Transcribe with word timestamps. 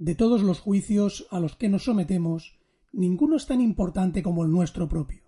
De 0.00 0.14
todos 0.14 0.42
los 0.42 0.60
juicios 0.60 1.26
a 1.30 1.40
los 1.40 1.56
que 1.56 1.68
nos 1.68 1.84
sometemos, 1.84 2.58
ninguno 2.90 3.36
es 3.36 3.44
tan 3.44 3.60
importante 3.60 4.22
como 4.22 4.44
el 4.44 4.50
nuestro 4.50 4.88
propio. 4.88 5.24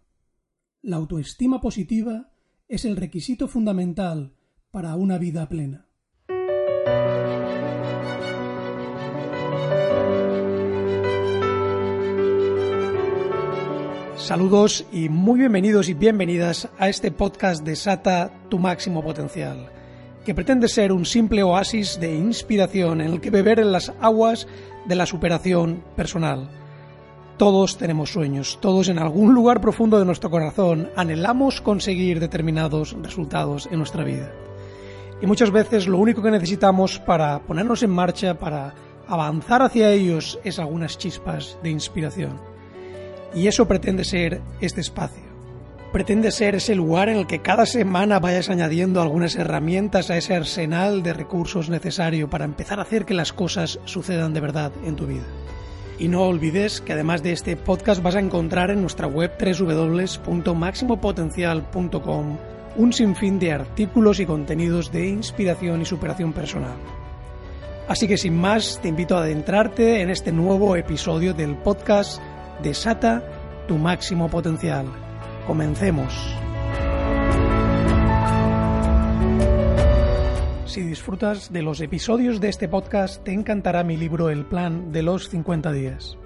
La 0.81 0.97
autoestima 0.97 1.61
positiva 1.61 2.33
es 2.69 2.87
el 2.87 2.97
requisito 2.97 3.49
fundamental 3.49 4.35
para 4.71 4.97
una 4.97 5.19
vida 5.19 5.47
plena. 5.51 5.91
Saludos 14.17 14.87
y 14.91 15.11
muy 15.11 15.41
bienvenidos 15.41 15.91
y 15.91 15.95
bienvenidas 15.95 16.71
a 16.79 16.89
este 16.89 17.11
podcast 17.11 17.63
de 17.63 17.77
Sata 17.77 18.49
tu 18.49 18.59
máximo 18.59 19.05
potencial, 19.05 19.71
que 20.25 20.35
pretende 20.35 20.69
ser 20.69 20.93
un 20.93 21.05
simple 21.05 21.43
oasis 21.43 21.99
de 21.99 22.15
inspiración 22.15 23.01
en 23.01 23.13
el 23.13 23.21
que 23.21 23.31
beber 23.31 23.59
en 23.59 23.73
las 23.73 23.93
aguas 24.01 24.47
de 24.87 24.95
la 24.95 25.07
superación 25.07 25.83
personal. 25.97 26.49
Todos 27.39 27.77
tenemos 27.77 28.13
sueños, 28.13 28.59
todos 28.61 28.89
en 28.89 28.99
algún 28.99 29.35
lugar 29.35 29.61
profundo 29.61 29.99
de 29.99 30.05
nuestro 30.05 30.31
corazón 30.31 30.91
anhelamos 30.97 31.61
conseguir 31.61 32.21
determinados 32.21 32.97
resultados 33.03 33.69
en 33.71 33.79
nuestra 33.79 34.05
vida. 34.05 34.31
Y 35.21 35.27
muchas 35.27 35.51
veces 35.51 35.87
lo 35.89 35.99
único 35.99 36.23
que 36.23 36.31
necesitamos 36.31 36.99
para 36.99 37.41
ponernos 37.41 37.83
en 37.83 37.91
marcha, 37.91 38.39
para 38.39 38.75
avanzar 39.09 39.63
hacia 39.63 39.91
ellos, 39.91 40.39
es 40.45 40.59
algunas 40.59 40.99
chispas 40.99 41.59
de 41.63 41.71
inspiración. 41.71 42.41
Y 43.35 43.47
eso 43.47 43.67
pretende 43.67 44.05
ser 44.05 44.43
este 44.61 44.81
espacio. 44.81 45.22
Pretende 45.93 46.31
ser 46.31 46.55
ese 46.55 46.75
lugar 46.75 47.11
en 47.11 47.19
el 47.19 47.27
que 47.27 47.43
cada 47.43 47.67
semana 47.67 48.19
vayas 48.19 48.49
añadiendo 48.49 49.03
algunas 49.03 49.37
herramientas 49.37 50.11
a 50.11 50.17
ese 50.17 50.35
arsenal 50.35 51.03
de 51.03 51.13
recursos 51.13 51.69
necesario 51.69 52.31
para 52.31 52.47
empezar 52.47 52.79
a 52.79 52.83
hacer 52.83 53.05
que 53.05 53.13
las 53.13 53.35
cosas 53.35 53.79
sucedan 53.85 54.33
de 54.33 54.41
verdad 54.41 54.73
en 54.87 54.97
tu 54.97 55.07
vida. 55.07 55.27
Y 55.99 56.09
no 56.09 56.23
olvides 56.23 56.81
que 56.81 56.95
además 56.95 57.23
de 57.23 57.33
este 57.33 57.57
podcast 57.57 58.03
vas 58.03 58.15
a 58.15 58.21
encontrar 58.21 58.71
en 58.71 58.81
nuestra 58.81 59.07
web 59.07 59.33
www.maximopotencial.com 59.39 62.39
un 62.75 62.91
sinfín 62.95 63.39
de 63.39 63.53
artículos 63.53 64.19
y 64.19 64.25
contenidos 64.25 64.91
de 64.91 65.07
inspiración 65.07 65.83
y 65.83 65.85
superación 65.85 66.33
personal. 66.33 66.79
Así 67.87 68.09
que 68.09 68.17
sin 68.17 68.35
más, 68.35 68.81
te 68.81 68.89
invito 68.89 69.15
a 69.15 69.25
adentrarte 69.25 70.01
en 70.01 70.09
este 70.09 70.33
nuevo 70.33 70.75
episodio 70.75 71.35
del 71.35 71.55
podcast 71.57 72.19
Desata 72.63 73.23
tu 73.69 73.77
máximo 73.77 74.31
potencial. 74.31 75.12
Comencemos. 75.47 76.37
Si 80.67 80.83
disfrutas 80.83 81.53
de 81.53 81.63
los 81.63 81.81
episodios 81.81 82.41
de 82.41 82.49
este 82.49 82.69
podcast, 82.69 83.23
te 83.25 83.33
encantará 83.33 83.83
mi 83.83 83.97
libro 83.97 84.31
El 84.31 84.47
Plan 84.47 84.93
de 84.93 85.03
los 85.03 85.29
50 85.29 85.73
días. 85.73 86.17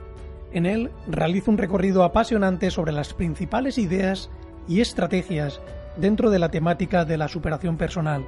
En 0.52 0.66
él 0.66 0.90
realizo 1.08 1.50
un 1.50 1.58
recorrido 1.58 2.04
apasionante 2.04 2.70
sobre 2.70 2.92
las 2.92 3.14
principales 3.14 3.78
ideas 3.78 4.30
y 4.68 4.80
estrategias 4.80 5.60
dentro 5.96 6.30
de 6.30 6.38
la 6.38 6.50
temática 6.50 7.04
de 7.04 7.16
la 7.16 7.28
superación 7.28 7.76
personal. 7.76 8.24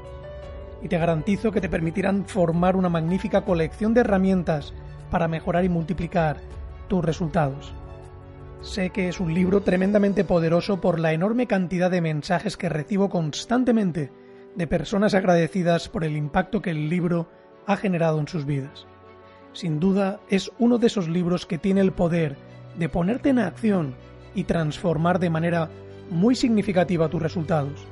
Y 0.82 0.88
te 0.88 0.98
garantizo 0.98 1.52
que 1.52 1.60
te 1.60 1.68
permitirán 1.68 2.24
formar 2.24 2.76
una 2.76 2.88
magnífica 2.88 3.44
colección 3.44 3.94
de 3.94 4.00
herramientas 4.00 4.72
para 5.10 5.28
mejorar 5.28 5.64
y 5.64 5.68
multiplicar 5.68 6.40
tus 6.88 7.04
resultados. 7.04 7.74
Sé 8.60 8.90
que 8.90 9.08
es 9.08 9.20
un 9.20 9.34
libro 9.34 9.60
tremendamente 9.60 10.24
poderoso 10.24 10.80
por 10.80 10.98
la 10.98 11.12
enorme 11.12 11.46
cantidad 11.46 11.90
de 11.90 12.00
mensajes 12.00 12.56
que 12.56 12.68
recibo 12.68 13.08
constantemente 13.08 14.10
de 14.56 14.66
personas 14.66 15.14
agradecidas 15.14 15.88
por 15.88 16.02
el 16.04 16.16
impacto 16.16 16.60
que 16.60 16.70
el 16.70 16.88
libro 16.88 17.28
ha 17.66 17.76
generado 17.76 18.18
en 18.18 18.26
sus 18.26 18.44
vidas. 18.44 18.86
Sin 19.52 19.78
duda 19.78 20.18
es 20.28 20.50
uno 20.58 20.78
de 20.78 20.88
esos 20.88 21.08
libros 21.08 21.46
que 21.46 21.58
tiene 21.58 21.80
el 21.80 21.92
poder 21.92 22.36
de 22.76 22.88
ponerte 22.88 23.28
en 23.28 23.38
acción 23.38 23.94
y 24.34 24.44
transformar 24.44 25.20
de 25.20 25.30
manera 25.30 25.70
muy 26.10 26.34
significativa 26.34 27.08
tus 27.08 27.22
resultados. 27.22 27.86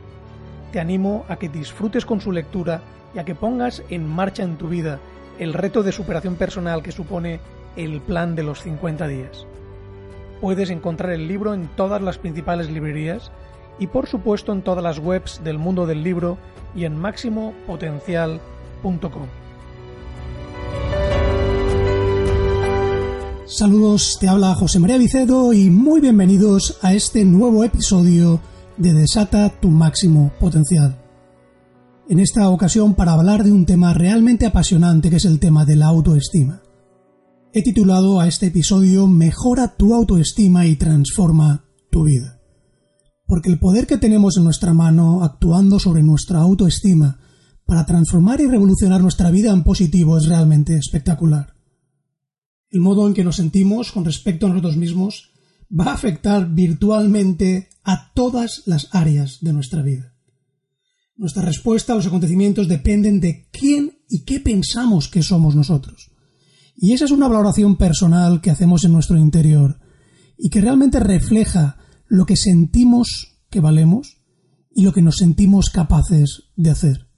Te 0.73 0.81
animo 0.81 1.25
a 1.29 1.37
que 1.37 1.49
disfrutes 1.49 2.05
con 2.05 2.21
su 2.21 2.33
lectura 2.33 2.83
y 3.15 3.21
a 3.21 3.25
que 3.25 3.37
pongas 3.37 3.85
en 3.89 4.07
marcha 4.07 4.43
en 4.43 4.57
tu 4.57 4.69
vida 4.69 4.99
el 5.39 5.55
reto 5.55 5.85
de 5.85 5.93
superación 5.93 6.35
personal 6.35 6.83
que 6.83 6.93
supone 6.93 7.39
el 7.77 8.01
plan 8.01 8.35
de 8.35 8.43
los 8.43 8.63
50 8.63 9.07
días. 9.07 9.47
Puedes 10.41 10.71
encontrar 10.71 11.13
el 11.13 11.29
libro 11.29 11.55
en 11.55 11.69
todas 11.77 12.03
las 12.03 12.19
principales 12.19 12.71
librerías 12.71 13.31
y 13.79 13.87
por 13.87 14.07
supuesto 14.07 14.53
en 14.53 14.63
todas 14.63 14.83
las 14.83 14.99
webs 14.99 15.43
del 15.45 15.59
mundo 15.59 15.87
del 15.87 16.03
libro 16.03 16.39
y 16.75 16.85
en 16.85 16.97
máximopotencial.com. 16.97 19.27
Saludos, 23.47 24.19
te 24.21 24.29
habla 24.29 24.55
José 24.55 24.81
María 24.81 24.99
Vicedo 24.99 25.53
y 25.53 25.71
muy 25.71 26.01
bienvenidos 26.01 26.79
a 26.83 26.95
este 26.95 27.25
nuevo 27.25 27.63
episodio 27.63 28.41
de 28.77 28.93
Desata 28.93 29.49
tu 29.61 29.69
máximo 29.69 30.33
potencial. 30.41 30.97
En 32.09 32.19
esta 32.19 32.49
ocasión 32.51 32.95
para 32.95 33.13
hablar 33.13 33.45
de 33.45 33.53
un 33.53 33.65
tema 33.65 33.95
realmente 33.95 34.47
apasionante 34.47 35.11
que 35.11 35.17
es 35.17 35.25
el 35.25 35.39
tema 35.39 35.65
de 35.65 35.77
la 35.77 35.87
autoestima. 35.87 36.61
He 37.59 37.63
titulado 37.63 38.21
a 38.21 38.29
este 38.29 38.49
episodio 38.49 39.07
Mejora 39.07 39.79
tu 39.79 39.95
autoestima 39.95 40.67
y 40.67 40.77
transforma 40.77 41.65
tu 41.91 42.05
vida. 42.05 42.39
Porque 43.25 43.49
el 43.49 43.59
poder 43.59 43.87
que 43.87 43.97
tenemos 43.97 44.37
en 44.37 44.45
nuestra 44.45 44.75
mano 44.75 45.25
actuando 45.25 45.79
sobre 45.79 46.03
nuestra 46.03 46.41
autoestima 46.41 47.19
para 47.65 47.87
transformar 47.87 48.43
y 48.43 48.47
revolucionar 48.47 49.01
nuestra 49.01 49.31
vida 49.31 49.55
en 49.55 49.63
positivo 49.63 50.19
es 50.19 50.27
realmente 50.27 50.77
espectacular. 50.77 51.55
El 52.69 52.83
modo 52.83 53.07
en 53.07 53.15
que 53.15 53.25
nos 53.25 53.37
sentimos 53.37 53.91
con 53.91 54.05
respecto 54.05 54.45
a 54.45 54.49
nosotros 54.51 54.77
mismos 54.77 55.31
va 55.73 55.87
a 55.87 55.95
afectar 55.95 56.51
virtualmente 56.51 57.71
a 57.85 58.13
todas 58.13 58.65
las 58.67 58.95
áreas 58.95 59.39
de 59.41 59.55
nuestra 59.55 59.81
vida. 59.81 60.13
Nuestra 61.17 61.41
respuesta 61.41 61.95
a 61.95 61.97
los 61.97 62.07
acontecimientos 62.07 62.69
dependen 62.69 63.19
de 63.19 63.49
quién 63.51 63.97
y 64.11 64.25
qué 64.25 64.41
pensamos 64.41 65.09
que 65.09 65.23
somos 65.23 65.57
nosotros. 65.57 66.11
Y 66.77 66.93
esa 66.93 67.07
es 67.07 67.11
una 67.11 67.29
valoración 67.29 67.77
personal 67.77 68.41
que 68.41 68.51
hacemos 68.51 68.85
en 68.85 68.93
nuestro 68.93 69.17
interior 69.17 69.81
y 70.37 70.51
que 70.51 70.61
realmente 70.61 71.01
refleja 71.01 71.79
lo 72.07 72.27
que 72.27 72.37
sentimos 72.37 73.39
que 73.51 73.61
valemos 73.61 74.19
y 74.71 74.83
lo 74.83 74.93
que 74.93 75.01
nos 75.01 75.17
sentimos 75.17 75.71
capaces 75.71 76.51
de 76.55 76.71
hacer. 76.71 77.09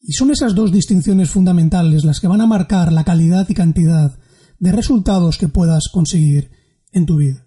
Y 0.00 0.12
son 0.12 0.30
esas 0.30 0.54
dos 0.54 0.70
distinciones 0.70 1.30
fundamentales 1.30 2.04
las 2.04 2.20
que 2.20 2.28
van 2.28 2.42
a 2.42 2.46
marcar 2.46 2.92
la 2.92 3.04
calidad 3.04 3.48
y 3.48 3.54
cantidad 3.54 4.18
de 4.58 4.72
resultados 4.72 5.38
que 5.38 5.48
puedas 5.48 5.88
conseguir 5.92 6.50
en 6.92 7.06
tu 7.06 7.16
vida. 7.16 7.46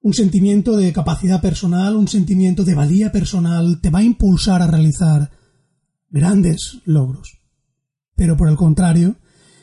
Un 0.00 0.14
sentimiento 0.14 0.76
de 0.76 0.92
capacidad 0.92 1.40
personal, 1.40 1.94
un 1.94 2.08
sentimiento 2.08 2.64
de 2.64 2.74
valía 2.74 3.12
personal 3.12 3.80
te 3.80 3.90
va 3.90 4.00
a 4.00 4.04
impulsar 4.04 4.62
a 4.62 4.66
realizar 4.66 5.30
grandes 6.10 6.78
logros. 6.84 7.38
Pero 8.16 8.36
por 8.36 8.48
el 8.48 8.56
contrario, 8.56 9.16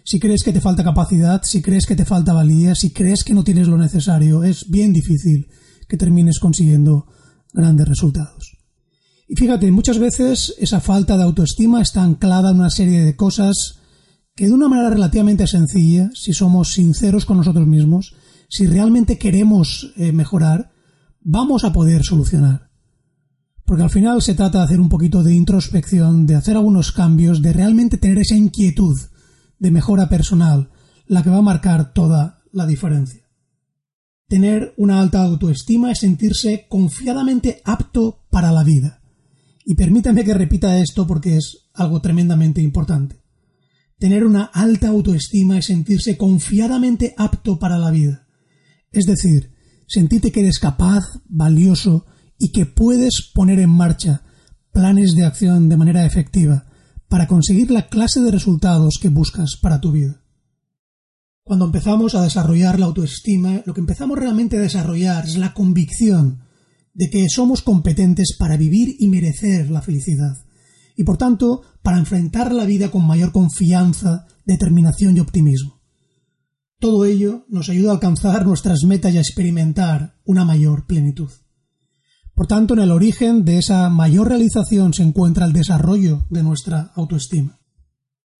si 0.03 0.19
crees 0.19 0.43
que 0.43 0.53
te 0.53 0.61
falta 0.61 0.83
capacidad, 0.83 1.41
si 1.43 1.61
crees 1.61 1.85
que 1.85 1.95
te 1.95 2.05
falta 2.05 2.33
valía, 2.33 2.75
si 2.75 2.91
crees 2.91 3.23
que 3.23 3.33
no 3.33 3.43
tienes 3.43 3.67
lo 3.67 3.77
necesario, 3.77 4.43
es 4.43 4.69
bien 4.69 4.93
difícil 4.93 5.47
que 5.87 5.97
termines 5.97 6.39
consiguiendo 6.39 7.07
grandes 7.53 7.87
resultados. 7.87 8.57
Y 9.27 9.35
fíjate, 9.35 9.71
muchas 9.71 9.99
veces 9.99 10.55
esa 10.57 10.79
falta 10.79 11.15
de 11.17 11.23
autoestima 11.23 11.81
está 11.81 12.03
anclada 12.03 12.51
en 12.51 12.59
una 12.59 12.69
serie 12.69 13.03
de 13.03 13.15
cosas 13.15 13.79
que 14.35 14.47
de 14.47 14.53
una 14.53 14.69
manera 14.69 14.89
relativamente 14.89 15.45
sencilla, 15.45 16.09
si 16.13 16.33
somos 16.33 16.73
sinceros 16.73 17.25
con 17.25 17.37
nosotros 17.37 17.67
mismos, 17.67 18.15
si 18.47 18.65
realmente 18.65 19.17
queremos 19.17 19.93
eh, 19.97 20.11
mejorar, 20.11 20.71
vamos 21.21 21.63
a 21.63 21.73
poder 21.73 22.03
solucionar. 22.03 22.69
Porque 23.65 23.83
al 23.83 23.91
final 23.91 24.21
se 24.23 24.33
trata 24.33 24.59
de 24.59 24.63
hacer 24.63 24.79
un 24.79 24.89
poquito 24.89 25.21
de 25.21 25.35
introspección, 25.35 26.25
de 26.25 26.35
hacer 26.35 26.55
algunos 26.55 26.91
cambios, 26.91 27.41
de 27.43 27.53
realmente 27.53 27.97
tener 27.97 28.17
esa 28.17 28.35
inquietud 28.35 28.97
de 29.59 29.71
mejora 29.71 30.09
personal 30.09 30.71
la 31.05 31.23
que 31.23 31.29
va 31.29 31.37
a 31.37 31.41
marcar 31.41 31.93
toda 31.93 32.43
la 32.51 32.65
diferencia. 32.65 33.21
Tener 34.27 34.73
una 34.77 35.01
alta 35.01 35.23
autoestima 35.23 35.91
es 35.91 35.99
sentirse 35.99 36.67
confiadamente 36.69 37.61
apto 37.65 38.25
para 38.29 38.51
la 38.51 38.63
vida. 38.63 39.01
Y 39.65 39.75
permítame 39.75 40.23
que 40.23 40.33
repita 40.33 40.79
esto 40.79 41.05
porque 41.07 41.35
es 41.35 41.69
algo 41.73 41.99
tremendamente 41.99 42.61
importante. 42.61 43.21
Tener 43.97 44.23
una 44.23 44.43
alta 44.43 44.89
autoestima 44.89 45.57
es 45.57 45.65
sentirse 45.65 46.15
confiadamente 46.15 47.13
apto 47.17 47.59
para 47.59 47.77
la 47.77 47.91
vida. 47.91 48.27
Es 48.91 49.05
decir, 49.05 49.51
sentirte 49.87 50.31
que 50.31 50.41
eres 50.41 50.59
capaz, 50.59 51.03
valioso 51.27 52.05
y 52.37 52.51
que 52.51 52.65
puedes 52.65 53.31
poner 53.33 53.59
en 53.59 53.71
marcha 53.71 54.23
planes 54.71 55.15
de 55.15 55.25
acción 55.25 55.69
de 55.69 55.77
manera 55.77 56.05
efectiva 56.05 56.68
para 57.09 57.27
conseguir 57.27 57.71
la 57.71 57.87
clase 57.87 58.21
de 58.21 58.31
resultados 58.31 58.99
que 59.01 59.09
buscas 59.09 59.57
para 59.61 59.81
tu 59.81 59.91
vida. 59.91 60.23
Cuando 61.43 61.65
empezamos 61.65 62.13
a 62.13 62.21
desarrollar 62.21 62.79
la 62.79 62.85
autoestima, 62.85 63.63
lo 63.65 63.73
que 63.73 63.81
empezamos 63.81 64.17
realmente 64.17 64.57
a 64.57 64.61
desarrollar 64.61 65.25
es 65.25 65.35
la 65.35 65.53
convicción 65.55 66.43
de 66.93 67.09
que 67.09 67.27
somos 67.27 67.63
competentes 67.63 68.35
para 68.37 68.55
vivir 68.55 68.95
y 68.99 69.07
merecer 69.07 69.71
la 69.71 69.81
felicidad, 69.81 70.37
y 70.95 71.03
por 71.03 71.17
tanto 71.17 71.63
para 71.81 71.97
enfrentar 71.97 72.53
la 72.53 72.65
vida 72.65 72.91
con 72.91 73.07
mayor 73.07 73.31
confianza, 73.31 74.27
determinación 74.45 75.17
y 75.17 75.19
optimismo. 75.19 75.81
Todo 76.79 77.05
ello 77.05 77.45
nos 77.49 77.69
ayuda 77.69 77.89
a 77.89 77.93
alcanzar 77.95 78.45
nuestras 78.45 78.83
metas 78.83 79.13
y 79.13 79.17
a 79.17 79.21
experimentar 79.21 80.19
una 80.25 80.45
mayor 80.45 80.85
plenitud. 80.85 81.29
Por 82.39 82.47
tanto, 82.47 82.73
en 82.73 82.79
el 82.79 82.91
origen 82.91 83.43
de 83.43 83.57
esa 83.57 83.89
mayor 83.89 84.29
realización 84.29 84.93
se 84.93 85.03
encuentra 85.03 85.45
el 85.45 85.51
desarrollo 85.51 86.25
de 86.29 86.41
nuestra 86.41 86.93
autoestima. 86.95 87.59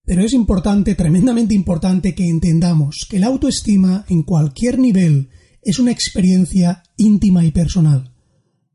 Pero 0.06 0.24
es 0.24 0.32
importante, 0.32 0.96
tremendamente 0.96 1.54
importante, 1.54 2.16
que 2.16 2.30
entendamos 2.30 3.06
que 3.10 3.20
la 3.20 3.28
autoestima 3.28 4.06
en 4.08 4.24
cualquier 4.24 4.80
nivel 4.80 5.28
es 5.62 5.80
una 5.80 5.92
experiencia 5.92 6.82
íntima 6.96 7.44
y 7.44 7.52
personal. 7.52 8.16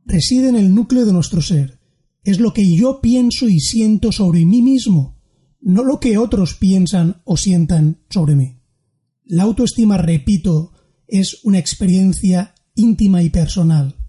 Reside 0.05 0.51
en 0.51 0.57
el 0.57 0.75
núcleo 0.75 1.07
de 1.07 1.15
nuestro 1.15 1.41
ser. 1.41 1.81
Es 2.23 2.39
lo 2.39 2.53
que 2.53 2.77
yo 2.77 3.01
pienso 3.01 3.49
y 3.49 3.61
siento 3.61 4.13
sobre 4.13 4.45
mí 4.45 4.61
mismo, 4.61 5.23
no 5.63 5.85
lo 5.85 6.01
que 6.01 6.19
otros 6.19 6.53
piensan 6.53 7.23
o 7.25 7.39
sientan 7.39 8.03
sobre 8.11 8.37
mí. 8.37 8.59
La 9.25 9.45
autoestima, 9.45 9.97
repito, 9.97 10.73
es 11.09 11.41
una 11.45 11.59
experiencia 11.59 12.55
íntima 12.75 13.23
y 13.23 13.31
personal. 13.31 14.04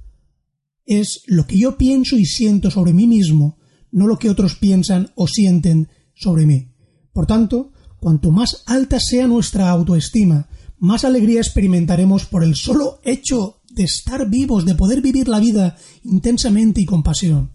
Es 0.85 1.23
lo 1.27 1.47
que 1.47 1.57
yo 1.57 1.77
pienso 1.77 2.17
y 2.17 2.25
siento 2.25 2.69
sobre 2.69 2.93
mí 2.93 3.07
mismo, 3.07 3.57
no 3.91 4.07
lo 4.07 4.17
que 4.17 4.29
otros 4.29 4.55
piensan 4.55 5.11
o 5.15 5.27
sienten 5.27 5.89
sobre 6.13 6.45
mí. 6.45 6.69
Por 7.13 7.25
tanto, 7.25 7.71
cuanto 7.99 8.31
más 8.31 8.63
alta 8.65 8.99
sea 8.99 9.27
nuestra 9.27 9.69
autoestima, 9.69 10.47
más 10.77 11.05
alegría 11.05 11.39
experimentaremos 11.39 12.25
por 12.25 12.43
el 12.43 12.55
solo 12.55 12.99
hecho 13.03 13.61
de 13.71 13.83
estar 13.83 14.29
vivos, 14.29 14.65
de 14.65 14.75
poder 14.75 15.01
vivir 15.01 15.27
la 15.27 15.39
vida 15.39 15.77
intensamente 16.03 16.81
y 16.81 16.85
con 16.85 17.03
pasión. 17.03 17.51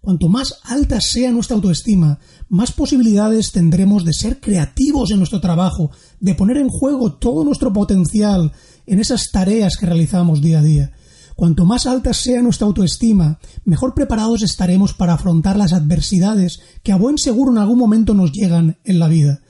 Cuanto 0.00 0.28
más 0.28 0.58
alta 0.64 1.00
sea 1.00 1.32
nuestra 1.32 1.56
autoestima, 1.56 2.18
más 2.50 2.72
posibilidades 2.72 3.52
tendremos 3.52 4.04
de 4.04 4.12
ser 4.12 4.38
creativos 4.38 5.10
en 5.10 5.16
nuestro 5.16 5.40
trabajo, 5.40 5.90
de 6.20 6.34
poner 6.34 6.58
en 6.58 6.68
juego 6.68 7.14
todo 7.14 7.42
nuestro 7.42 7.72
potencial 7.72 8.52
en 8.84 9.00
esas 9.00 9.30
tareas 9.32 9.78
que 9.78 9.86
realizamos 9.86 10.42
día 10.42 10.58
a 10.58 10.62
día. 10.62 10.92
Cuanto 11.34 11.64
más 11.64 11.86
alta 11.86 12.14
sea 12.14 12.42
nuestra 12.42 12.66
autoestima, 12.66 13.40
mejor 13.64 13.94
preparados 13.94 14.42
estaremos 14.42 14.94
para 14.94 15.14
afrontar 15.14 15.56
las 15.56 15.72
adversidades 15.72 16.60
que 16.82 16.92
a 16.92 16.96
buen 16.96 17.18
seguro 17.18 17.50
en 17.50 17.58
algún 17.58 17.78
momento 17.78 18.14
nos 18.14 18.30
llegan 18.32 18.78
en 18.84 18.98
la 19.00 19.08
vida. 19.08 19.42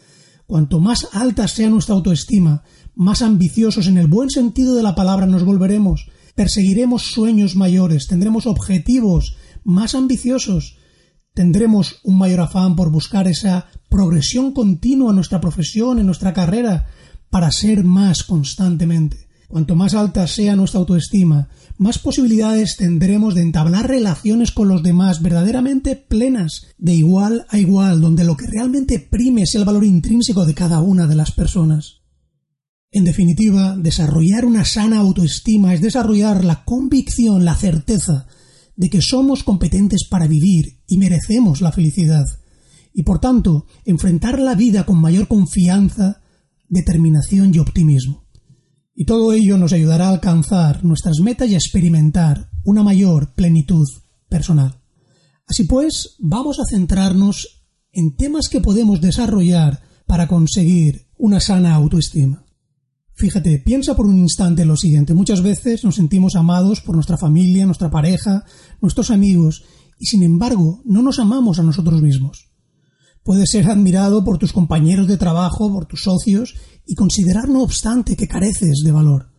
Cuanto 0.47 0.81
más 0.81 1.09
alta 1.13 1.47
sea 1.47 1.69
nuestra 1.69 1.95
autoestima, 1.95 2.63
más 2.95 3.23
ambiciosos 3.23 3.87
en 3.87 3.99
el 3.99 4.07
buen 4.07 4.31
sentido 4.31 4.75
de 4.75 4.83
la 4.83 4.95
palabra 4.95 5.27
nos 5.27 5.45
volveremos, 5.45 6.07
perseguiremos 6.35 7.03
sueños 7.03 7.55
mayores, 7.55 8.07
tendremos 8.07 8.47
objetivos 8.47 9.37
más 9.63 9.95
ambiciosos, 9.95 10.77
tendremos 11.35 12.01
un 12.05 12.19
mayor 12.19 12.41
afán 12.41 12.77
por 12.77 12.91
buscar 12.91 13.29
esa 13.29 13.67
progresión 13.91 14.53
continua 14.53 15.11
en 15.11 15.17
nuestra 15.17 15.41
profesión, 15.41 15.99
en 15.99 16.07
nuestra 16.07 16.33
carrera, 16.33 16.87
para 17.31 17.51
ser 17.51 17.85
más 17.85 18.25
constantemente. 18.25 19.29
Cuanto 19.49 19.77
más 19.77 19.95
alta 19.95 20.27
sea 20.27 20.57
nuestra 20.57 20.81
autoestima, 20.81 21.49
más 21.77 21.99
posibilidades 21.99 22.77
tendremos 22.77 23.35
de 23.35 23.43
entablar 23.43 23.89
relaciones 23.89 24.53
con 24.53 24.69
los 24.69 24.83
demás 24.83 25.23
verdaderamente 25.23 25.97
plenas, 25.97 26.67
de 26.79 26.95
igual 26.95 27.47
a 27.49 27.59
igual, 27.59 28.01
donde 28.01 28.25
lo 28.25 28.37
que 28.37 28.47
realmente 28.47 29.01
prime 29.01 29.43
es 29.43 29.55
el 29.55 29.65
valor 29.65 29.85
intrínseco 29.85 30.47
de 30.47 30.55
cada 30.55 30.81
una 30.81 31.07
de 31.07 31.17
las 31.17 31.33
personas. 31.33 32.03
En 32.93 33.05
definitiva, 33.05 33.77
desarrollar 33.77 34.45
una 34.45 34.65
sana 34.65 34.99
autoestima 34.99 35.75
es 35.75 35.81
desarrollar 35.81 36.45
la 36.45 36.65
convicción, 36.65 37.45
la 37.45 37.57
certeza 37.57 38.29
de 38.77 38.89
que 38.89 39.03
somos 39.03 39.43
competentes 39.43 40.07
para 40.09 40.29
vivir 40.29 40.81
y 40.87 40.99
merecemos 40.99 41.61
la 41.61 41.73
felicidad, 41.73 42.25
y 42.93 43.03
por 43.03 43.19
tanto 43.19 43.67
enfrentar 43.85 44.39
la 44.39 44.55
vida 44.55 44.87
con 44.87 45.01
mayor 45.01 45.27
confianza, 45.27 46.23
determinación 46.69 47.53
y 47.53 47.59
optimismo. 47.59 48.24
Y 48.95 49.07
todo 49.07 49.33
ello 49.33 49.59
nos 49.59 49.73
ayudará 49.73 50.09
a 50.09 50.13
alcanzar 50.13 50.85
nuestras 50.85 51.19
metas 51.21 51.49
y 51.51 51.55
a 51.55 51.59
experimentar 51.59 52.51
una 52.65 52.83
mayor 52.83 53.35
plenitud 53.35 53.87
personal. 54.29 54.81
Así 55.47 55.65
pues, 55.65 56.17
vamos 56.21 56.59
a 56.61 56.65
centrarnos 56.65 57.67
en 57.93 58.17
temas 58.17 58.49
que 58.49 58.61
podemos 58.61 59.01
desarrollar 59.01 59.83
para 60.07 60.29
conseguir 60.29 61.07
una 61.17 61.41
sana 61.41 61.75
autoestima. 61.75 62.45
Fíjate, 63.15 63.59
piensa 63.59 63.95
por 63.95 64.07
un 64.07 64.19
instante 64.19 64.65
lo 64.65 64.77
siguiente. 64.77 65.15
Muchas 65.15 65.43
veces 65.43 65.85
nos 65.85 65.95
sentimos 65.95 66.35
amados 66.35 66.81
por 66.81 66.97
nuestra 66.97 67.17
familia, 67.17 67.67
nuestra 67.67 67.91
pareja, 67.91 68.45
nuestros 68.81 69.11
amigos, 69.11 69.65
y 69.99 70.07
sin 70.07 70.23
embargo 70.25 70.83
no 70.85 71.03
nos 71.03 71.19
amamos 71.21 71.59
a 71.59 71.63
nosotros 71.63 72.03
mismos. 72.03 72.54
Puedes 73.25 73.51
ser 73.51 73.69
admirado 73.71 74.23
por 74.23 74.39
tus 74.39 74.53
compañeros 74.53 75.09
de 75.09 75.17
trabajo, 75.17 75.73
por 75.73 75.87
tus 75.87 76.03
socios, 76.03 76.55
y 76.87 76.95
considerar 76.95 77.49
no 77.49 77.63
obstante 77.63 78.17
que 78.17 78.29
careces 78.29 78.83
de 78.85 78.93
valor. 78.93 79.31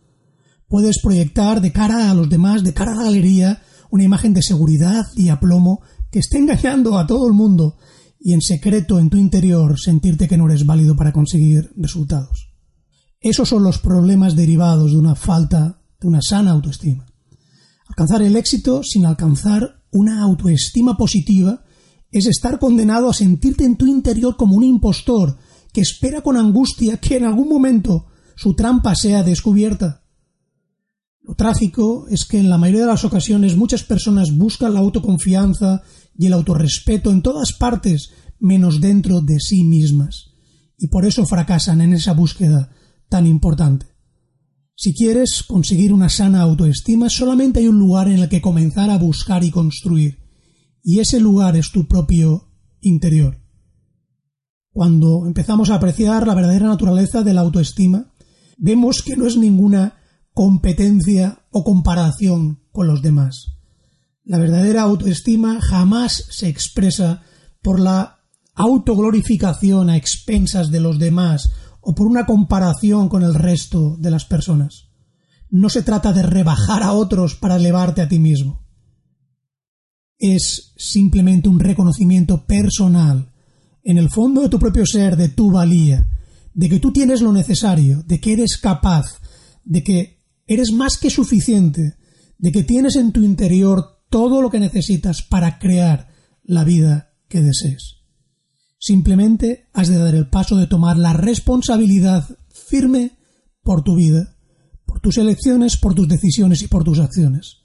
Puedes 0.68 1.00
proyectar 1.00 1.60
de 1.60 1.72
cara 1.72 2.10
a 2.10 2.14
los 2.14 2.28
demás, 2.28 2.64
de 2.64 2.74
cara 2.74 2.92
a 2.92 2.96
la 2.96 3.04
galería, 3.04 3.62
una 3.90 4.02
imagen 4.02 4.34
de 4.34 4.42
seguridad 4.42 5.06
y 5.14 5.28
aplomo 5.28 5.82
que 6.10 6.18
esté 6.18 6.38
engañando 6.38 6.98
a 6.98 7.06
todo 7.06 7.28
el 7.28 7.34
mundo 7.34 7.76
y 8.18 8.32
en 8.32 8.40
secreto 8.40 8.98
en 8.98 9.08
tu 9.08 9.18
interior 9.18 9.78
sentirte 9.78 10.26
que 10.26 10.36
no 10.36 10.46
eres 10.46 10.66
válido 10.66 10.96
para 10.96 11.12
conseguir 11.12 11.70
resultados. 11.76 12.50
Esos 13.20 13.48
son 13.48 13.62
los 13.62 13.78
problemas 13.78 14.34
derivados 14.34 14.90
de 14.90 14.98
una 14.98 15.14
falta 15.14 15.80
de 16.00 16.08
una 16.08 16.20
sana 16.20 16.50
autoestima. 16.50 17.06
Alcanzar 17.88 18.22
el 18.22 18.34
éxito 18.34 18.82
sin 18.82 19.06
alcanzar 19.06 19.82
una 19.92 20.22
autoestima 20.22 20.96
positiva 20.96 21.62
es 22.18 22.26
estar 22.26 22.58
condenado 22.58 23.08
a 23.10 23.14
sentirte 23.14 23.64
en 23.64 23.76
tu 23.76 23.86
interior 23.86 24.36
como 24.36 24.56
un 24.56 24.64
impostor 24.64 25.36
que 25.72 25.80
espera 25.80 26.22
con 26.22 26.36
angustia 26.36 26.98
que 26.98 27.16
en 27.16 27.24
algún 27.24 27.48
momento 27.48 28.06
su 28.36 28.54
trampa 28.54 28.94
sea 28.94 29.22
descubierta. 29.22 30.04
Lo 31.22 31.34
trágico 31.34 32.06
es 32.08 32.24
que 32.24 32.38
en 32.38 32.48
la 32.48 32.58
mayoría 32.58 32.82
de 32.82 32.92
las 32.92 33.04
ocasiones 33.04 33.56
muchas 33.56 33.82
personas 33.82 34.36
buscan 34.36 34.74
la 34.74 34.80
autoconfianza 34.80 35.82
y 36.16 36.26
el 36.26 36.32
autorrespeto 36.32 37.10
en 37.10 37.22
todas 37.22 37.52
partes 37.52 38.10
menos 38.38 38.80
dentro 38.80 39.20
de 39.20 39.40
sí 39.40 39.64
mismas, 39.64 40.30
y 40.78 40.88
por 40.88 41.04
eso 41.04 41.26
fracasan 41.26 41.80
en 41.80 41.94
esa 41.94 42.12
búsqueda 42.12 42.70
tan 43.08 43.26
importante. 43.26 43.86
Si 44.76 44.94
quieres 44.94 45.42
conseguir 45.42 45.92
una 45.92 46.08
sana 46.08 46.42
autoestima, 46.42 47.08
solamente 47.08 47.60
hay 47.60 47.68
un 47.68 47.78
lugar 47.78 48.08
en 48.08 48.18
el 48.18 48.28
que 48.28 48.42
comenzar 48.42 48.90
a 48.90 48.98
buscar 48.98 49.42
y 49.42 49.50
construir, 49.50 50.18
y 50.88 51.00
ese 51.00 51.18
lugar 51.18 51.56
es 51.56 51.72
tu 51.72 51.88
propio 51.88 52.48
interior. 52.80 53.40
Cuando 54.70 55.26
empezamos 55.26 55.68
a 55.68 55.74
apreciar 55.74 56.24
la 56.28 56.34
verdadera 56.36 56.68
naturaleza 56.68 57.24
de 57.24 57.34
la 57.34 57.40
autoestima, 57.40 58.14
vemos 58.56 59.02
que 59.02 59.16
no 59.16 59.26
es 59.26 59.36
ninguna 59.36 59.98
competencia 60.32 61.40
o 61.50 61.64
comparación 61.64 62.60
con 62.70 62.86
los 62.86 63.02
demás. 63.02 63.56
La 64.22 64.38
verdadera 64.38 64.82
autoestima 64.82 65.60
jamás 65.60 66.24
se 66.30 66.46
expresa 66.46 67.22
por 67.62 67.80
la 67.80 68.20
autoglorificación 68.54 69.90
a 69.90 69.96
expensas 69.96 70.70
de 70.70 70.78
los 70.78 71.00
demás 71.00 71.50
o 71.80 71.96
por 71.96 72.06
una 72.06 72.26
comparación 72.26 73.08
con 73.08 73.24
el 73.24 73.34
resto 73.34 73.96
de 73.98 74.12
las 74.12 74.24
personas. 74.24 74.90
No 75.50 75.68
se 75.68 75.82
trata 75.82 76.12
de 76.12 76.22
rebajar 76.22 76.84
a 76.84 76.92
otros 76.92 77.34
para 77.34 77.56
elevarte 77.56 78.02
a 78.02 78.08
ti 78.08 78.20
mismo. 78.20 78.65
Es 80.18 80.72
simplemente 80.76 81.48
un 81.48 81.60
reconocimiento 81.60 82.46
personal, 82.46 83.32
en 83.82 83.98
el 83.98 84.10
fondo 84.10 84.42
de 84.42 84.48
tu 84.48 84.58
propio 84.58 84.84
ser, 84.86 85.16
de 85.16 85.28
tu 85.28 85.50
valía, 85.50 86.06
de 86.54 86.68
que 86.68 86.80
tú 86.80 86.92
tienes 86.92 87.20
lo 87.20 87.32
necesario, 87.32 88.02
de 88.02 88.20
que 88.20 88.32
eres 88.32 88.56
capaz, 88.56 89.20
de 89.64 89.84
que 89.84 90.24
eres 90.46 90.72
más 90.72 90.98
que 90.98 91.10
suficiente, 91.10 91.94
de 92.38 92.52
que 92.52 92.62
tienes 92.62 92.96
en 92.96 93.12
tu 93.12 93.22
interior 93.22 94.02
todo 94.08 94.40
lo 94.40 94.50
que 94.50 94.58
necesitas 94.58 95.22
para 95.22 95.58
crear 95.58 96.08
la 96.44 96.64
vida 96.64 97.12
que 97.28 97.42
desees. 97.42 97.96
Simplemente 98.78 99.68
has 99.72 99.88
de 99.88 99.96
dar 99.96 100.14
el 100.14 100.28
paso 100.28 100.56
de 100.56 100.66
tomar 100.66 100.96
la 100.96 101.12
responsabilidad 101.12 102.28
firme 102.48 103.18
por 103.62 103.82
tu 103.82 103.96
vida, 103.96 104.36
por 104.84 105.00
tus 105.00 105.18
elecciones, 105.18 105.76
por 105.76 105.94
tus 105.94 106.08
decisiones 106.08 106.62
y 106.62 106.68
por 106.68 106.84
tus 106.84 107.00
acciones. 107.00 107.64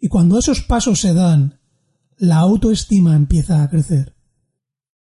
Y 0.00 0.08
cuando 0.08 0.38
esos 0.38 0.62
pasos 0.62 1.00
se 1.00 1.14
dan, 1.14 1.59
la 2.20 2.36
autoestima 2.36 3.16
empieza 3.16 3.62
a 3.62 3.70
crecer. 3.70 4.14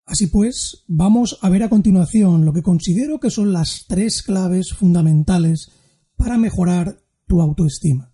Así 0.06 0.26
pues, 0.26 0.84
vamos 0.88 1.38
a 1.40 1.48
ver 1.48 1.62
a 1.62 1.68
continuación 1.68 2.44
lo 2.44 2.52
que 2.52 2.64
considero 2.64 3.20
que 3.20 3.30
son 3.30 3.52
las 3.52 3.84
tres 3.86 4.24
claves 4.24 4.72
fundamentales 4.72 5.70
para 6.16 6.36
mejorar 6.36 6.98
tu 7.28 7.40
autoestima. 7.40 8.12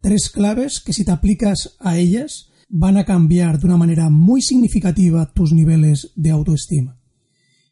Tres 0.00 0.30
claves 0.30 0.80
que 0.80 0.92
si 0.92 1.04
te 1.04 1.10
aplicas 1.10 1.74
a 1.80 1.98
ellas 1.98 2.50
van 2.68 2.98
a 2.98 3.04
cambiar 3.04 3.58
de 3.58 3.66
una 3.66 3.76
manera 3.76 4.10
muy 4.10 4.42
significativa 4.42 5.32
tus 5.32 5.52
niveles 5.52 6.12
de 6.14 6.30
autoestima. 6.30 7.00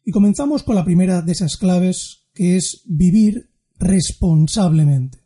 Y 0.03 0.11
comenzamos 0.11 0.63
con 0.63 0.75
la 0.75 0.83
primera 0.83 1.21
de 1.21 1.31
esas 1.31 1.55
claves, 1.55 2.27
que 2.33 2.57
es 2.57 2.81
vivir 2.85 3.49
responsablemente. 3.79 5.22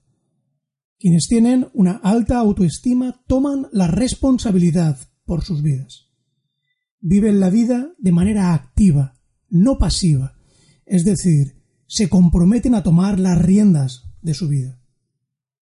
Quienes 0.99 1.27
tienen 1.27 1.67
una 1.73 1.93
alta 2.03 2.37
autoestima 2.37 3.23
toman 3.27 3.67
la 3.71 3.87
responsabilidad 3.87 4.97
por 5.25 5.43
sus 5.43 5.61
vidas. 5.61 6.07
Viven 6.99 7.39
la 7.39 7.49
vida 7.49 7.93
de 7.99 8.11
manera 8.11 8.53
activa, 8.53 9.13
no 9.49 9.77
pasiva, 9.77 10.37
es 10.85 11.05
decir, 11.05 11.61
se 11.85 12.09
comprometen 12.09 12.73
a 12.75 12.83
tomar 12.83 13.19
las 13.19 13.39
riendas 13.39 14.05
de 14.21 14.33
su 14.33 14.47
vida. 14.47 14.81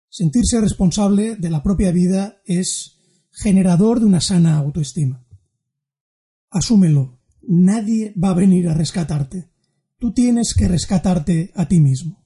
Sentirse 0.09 0.61
responsable 0.61 1.37
de 1.37 1.49
la 1.49 1.63
propia 1.63 1.91
vida 1.91 2.43
es 2.45 2.99
generador 3.31 4.01
de 4.01 4.07
una 4.07 4.21
sana 4.21 4.59
autoestima. 4.59 5.27
Asúmelo, 6.51 7.19
nadie 7.41 8.13
va 8.23 8.31
a 8.31 8.35
venir 8.35 8.69
a 8.69 8.75
rescatarte. 8.75 9.51
Tú 9.99 10.13
tienes 10.13 10.55
que 10.55 10.69
rescatarte 10.69 11.51
a 11.55 11.67
ti 11.67 11.81
mismo. 11.81 12.22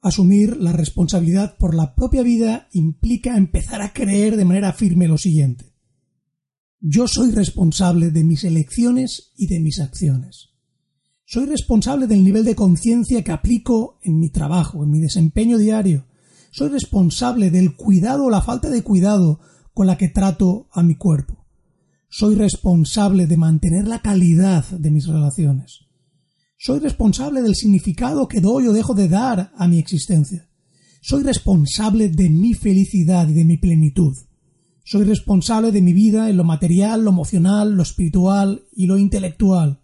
Asumir 0.00 0.56
la 0.56 0.72
responsabilidad 0.72 1.56
por 1.58 1.74
la 1.74 1.94
propia 1.94 2.22
vida 2.22 2.68
implica 2.72 3.36
empezar 3.36 3.82
a 3.82 3.92
creer 3.92 4.36
de 4.36 4.44
manera 4.44 4.72
firme 4.72 5.08
lo 5.08 5.18
siguiente. 5.18 5.74
Yo 6.80 7.08
soy 7.08 7.32
responsable 7.32 8.12
de 8.12 8.22
mis 8.22 8.44
elecciones 8.44 9.32
y 9.36 9.48
de 9.48 9.58
mis 9.58 9.80
acciones. 9.80 10.50
Soy 11.24 11.46
responsable 11.46 12.06
del 12.06 12.22
nivel 12.22 12.44
de 12.44 12.54
conciencia 12.54 13.24
que 13.24 13.32
aplico 13.32 13.98
en 14.02 14.20
mi 14.20 14.30
trabajo, 14.30 14.84
en 14.84 14.90
mi 14.90 15.00
desempeño 15.00 15.58
diario. 15.58 16.06
Soy 16.52 16.68
responsable 16.68 17.50
del 17.50 17.74
cuidado 17.74 18.26
o 18.26 18.30
la 18.30 18.40
falta 18.40 18.70
de 18.70 18.82
cuidado 18.82 19.40
con 19.74 19.88
la 19.88 19.98
que 19.98 20.08
trato 20.08 20.68
a 20.72 20.84
mi 20.84 20.94
cuerpo. 20.94 21.44
Soy 22.08 22.36
responsable 22.36 23.26
de 23.26 23.36
mantener 23.36 23.88
la 23.88 24.00
calidad 24.00 24.64
de 24.70 24.90
mis 24.90 25.08
relaciones. 25.08 25.87
Soy 26.60 26.80
responsable 26.80 27.40
del 27.40 27.54
significado 27.54 28.26
que 28.26 28.40
doy 28.40 28.66
o 28.66 28.72
dejo 28.72 28.92
de 28.92 29.08
dar 29.08 29.52
a 29.56 29.68
mi 29.68 29.78
existencia. 29.78 30.50
Soy 31.00 31.22
responsable 31.22 32.08
de 32.08 32.28
mi 32.28 32.52
felicidad 32.52 33.28
y 33.28 33.32
de 33.32 33.44
mi 33.44 33.58
plenitud. 33.58 34.16
Soy 34.84 35.04
responsable 35.04 35.70
de 35.70 35.80
mi 35.80 35.92
vida 35.92 36.28
en 36.28 36.36
lo 36.36 36.42
material, 36.42 37.04
lo 37.04 37.10
emocional, 37.10 37.74
lo 37.74 37.84
espiritual 37.84 38.64
y 38.72 38.86
lo 38.86 38.98
intelectual. 38.98 39.82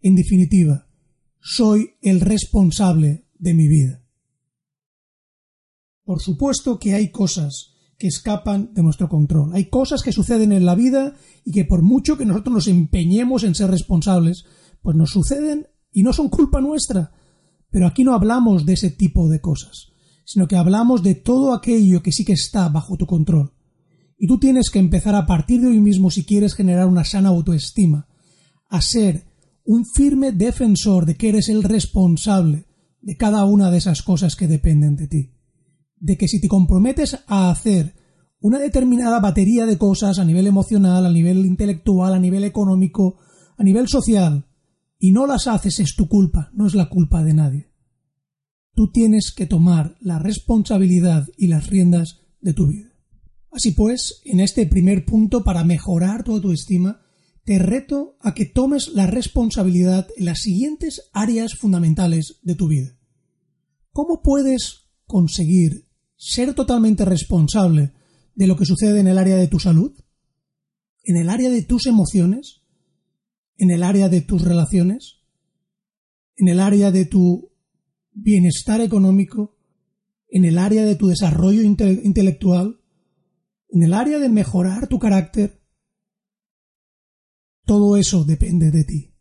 En 0.00 0.14
definitiva, 0.16 0.86
soy 1.38 1.90
el 2.00 2.20
responsable 2.20 3.26
de 3.38 3.52
mi 3.54 3.68
vida. 3.68 4.02
Por 6.02 6.22
supuesto 6.22 6.78
que 6.78 6.94
hay 6.94 7.10
cosas 7.10 7.74
que 7.98 8.06
escapan 8.06 8.72
de 8.72 8.82
nuestro 8.82 9.10
control. 9.10 9.52
Hay 9.52 9.66
cosas 9.66 10.02
que 10.02 10.12
suceden 10.12 10.52
en 10.52 10.64
la 10.64 10.74
vida 10.74 11.14
y 11.44 11.52
que 11.52 11.66
por 11.66 11.82
mucho 11.82 12.16
que 12.16 12.24
nosotros 12.24 12.54
nos 12.54 12.68
empeñemos 12.68 13.44
en 13.44 13.54
ser 13.54 13.70
responsables, 13.70 14.46
pues 14.80 14.96
nos 14.96 15.10
suceden 15.10 15.66
y 15.92 16.02
no 16.02 16.12
son 16.12 16.28
culpa 16.28 16.60
nuestra. 16.60 17.12
Pero 17.70 17.86
aquí 17.86 18.04
no 18.04 18.14
hablamos 18.14 18.66
de 18.66 18.74
ese 18.74 18.90
tipo 18.90 19.28
de 19.28 19.40
cosas, 19.40 19.92
sino 20.24 20.48
que 20.48 20.56
hablamos 20.56 21.02
de 21.02 21.14
todo 21.14 21.54
aquello 21.54 22.02
que 22.02 22.12
sí 22.12 22.24
que 22.24 22.32
está 22.32 22.68
bajo 22.68 22.96
tu 22.96 23.06
control. 23.06 23.52
Y 24.18 24.26
tú 24.26 24.38
tienes 24.38 24.70
que 24.70 24.78
empezar 24.78 25.14
a 25.14 25.26
partir 25.26 25.60
de 25.60 25.68
hoy 25.68 25.80
mismo 25.80 26.10
si 26.10 26.24
quieres 26.24 26.54
generar 26.54 26.86
una 26.86 27.04
sana 27.04 27.30
autoestima, 27.30 28.06
a 28.68 28.82
ser 28.82 29.24
un 29.64 29.86
firme 29.86 30.32
defensor 30.32 31.06
de 31.06 31.16
que 31.16 31.28
eres 31.28 31.48
el 31.48 31.62
responsable 31.62 32.66
de 33.00 33.16
cada 33.16 33.44
una 33.44 33.70
de 33.70 33.78
esas 33.78 34.02
cosas 34.02 34.36
que 34.36 34.48
dependen 34.48 34.96
de 34.96 35.06
ti. 35.06 35.30
De 35.96 36.18
que 36.18 36.28
si 36.28 36.40
te 36.40 36.48
comprometes 36.48 37.18
a 37.26 37.50
hacer 37.50 37.94
una 38.40 38.58
determinada 38.58 39.20
batería 39.20 39.66
de 39.66 39.78
cosas 39.78 40.18
a 40.18 40.24
nivel 40.24 40.46
emocional, 40.46 41.06
a 41.06 41.10
nivel 41.10 41.44
intelectual, 41.46 42.14
a 42.14 42.18
nivel 42.18 42.44
económico, 42.44 43.18
a 43.56 43.62
nivel 43.62 43.88
social, 43.88 44.46
y 45.00 45.12
no 45.12 45.26
las 45.26 45.46
haces 45.46 45.80
es 45.80 45.96
tu 45.96 46.06
culpa, 46.06 46.50
no 46.52 46.66
es 46.66 46.74
la 46.74 46.90
culpa 46.90 47.24
de 47.24 47.34
nadie. 47.34 47.70
Tú 48.74 48.92
tienes 48.92 49.32
que 49.34 49.46
tomar 49.46 49.96
la 50.00 50.18
responsabilidad 50.18 51.26
y 51.36 51.48
las 51.48 51.68
riendas 51.68 52.20
de 52.40 52.52
tu 52.52 52.68
vida. 52.68 52.92
Así 53.50 53.72
pues, 53.72 54.20
en 54.24 54.40
este 54.40 54.66
primer 54.66 55.06
punto 55.06 55.42
para 55.42 55.64
mejorar 55.64 56.22
tu 56.22 56.34
autoestima, 56.34 57.00
te 57.44 57.58
reto 57.58 58.16
a 58.20 58.34
que 58.34 58.44
tomes 58.44 58.88
la 58.88 59.06
responsabilidad 59.06 60.06
en 60.16 60.26
las 60.26 60.40
siguientes 60.40 61.08
áreas 61.12 61.54
fundamentales 61.54 62.38
de 62.42 62.54
tu 62.54 62.68
vida. 62.68 62.96
¿Cómo 63.92 64.22
puedes 64.22 64.90
conseguir 65.06 65.88
ser 66.14 66.54
totalmente 66.54 67.06
responsable 67.06 67.94
de 68.34 68.46
lo 68.46 68.56
que 68.56 68.66
sucede 68.66 69.00
en 69.00 69.08
el 69.08 69.18
área 69.18 69.36
de 69.36 69.48
tu 69.48 69.58
salud? 69.58 69.92
¿En 71.02 71.16
el 71.16 71.30
área 71.30 71.48
de 71.48 71.62
tus 71.62 71.86
emociones? 71.86 72.59
En 73.60 73.70
el 73.70 73.82
área 73.82 74.08
de 74.08 74.22
tus 74.22 74.40
relaciones, 74.40 75.20
en 76.36 76.48
el 76.48 76.60
área 76.60 76.90
de 76.90 77.04
tu 77.04 77.52
bienestar 78.10 78.80
económico, 78.80 79.58
en 80.28 80.46
el 80.46 80.56
área 80.56 80.82
de 80.86 80.96
tu 80.96 81.08
desarrollo 81.08 81.60
intelectual, 81.62 82.80
en 83.68 83.82
el 83.82 83.92
área 83.92 84.18
de 84.18 84.30
mejorar 84.30 84.86
tu 84.86 84.98
carácter. 84.98 85.60
Todo 87.66 87.98
eso 87.98 88.24
depende 88.24 88.70
de 88.70 88.84
ti. 88.84 89.14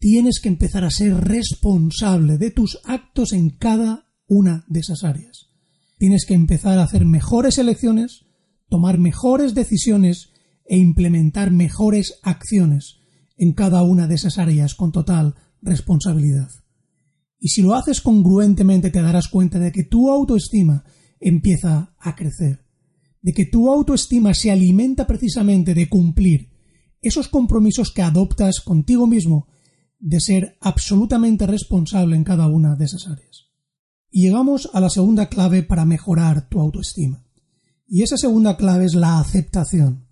Tienes 0.00 0.40
que 0.40 0.48
empezar 0.48 0.84
a 0.84 0.90
ser 0.90 1.14
responsable 1.14 2.36
de 2.36 2.50
tus 2.50 2.80
actos 2.82 3.32
en 3.32 3.50
cada 3.50 4.10
una 4.26 4.64
de 4.66 4.80
esas 4.80 5.04
áreas. 5.04 5.50
Tienes 5.98 6.26
que 6.26 6.34
empezar 6.34 6.80
a 6.80 6.82
hacer 6.82 7.04
mejores 7.04 7.58
elecciones, 7.58 8.26
tomar 8.68 8.98
mejores 8.98 9.54
decisiones 9.54 10.30
e 10.66 10.78
implementar 10.78 11.52
mejores 11.52 12.18
acciones 12.24 12.97
en 13.38 13.52
cada 13.52 13.82
una 13.82 14.06
de 14.06 14.16
esas 14.16 14.36
áreas 14.38 14.74
con 14.74 14.92
total 14.92 15.34
responsabilidad. 15.62 16.50
Y 17.38 17.48
si 17.48 17.62
lo 17.62 17.74
haces 17.74 18.00
congruentemente 18.00 18.90
te 18.90 19.00
darás 19.00 19.28
cuenta 19.28 19.58
de 19.58 19.72
que 19.72 19.84
tu 19.84 20.10
autoestima 20.10 20.84
empieza 21.20 21.94
a 21.98 22.14
crecer, 22.16 22.64
de 23.22 23.32
que 23.32 23.46
tu 23.46 23.70
autoestima 23.70 24.34
se 24.34 24.50
alimenta 24.50 25.06
precisamente 25.06 25.74
de 25.74 25.88
cumplir 25.88 26.50
esos 27.00 27.28
compromisos 27.28 27.92
que 27.92 28.02
adoptas 28.02 28.60
contigo 28.60 29.06
mismo 29.06 29.46
de 30.00 30.20
ser 30.20 30.56
absolutamente 30.60 31.46
responsable 31.46 32.16
en 32.16 32.24
cada 32.24 32.46
una 32.48 32.74
de 32.76 32.84
esas 32.84 33.06
áreas. 33.06 33.48
Y 34.10 34.22
llegamos 34.22 34.70
a 34.72 34.80
la 34.80 34.90
segunda 34.90 35.28
clave 35.28 35.62
para 35.62 35.84
mejorar 35.84 36.48
tu 36.48 36.60
autoestima. 36.60 37.24
Y 37.86 38.02
esa 38.02 38.16
segunda 38.16 38.56
clave 38.56 38.84
es 38.84 38.94
la 38.94 39.18
aceptación. 39.18 40.06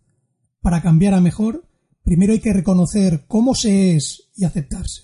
Para 0.61 0.83
cambiar 0.83 1.15
a 1.15 1.21
mejor 1.21 1.66
Primero 2.07 2.35
hay 2.35 2.39
que 2.39 2.53
reconocer 2.53 3.25
cómo 3.27 3.57
se 3.57 3.97
es 3.97 4.31
y 4.37 4.45
aceptarse. 4.45 5.03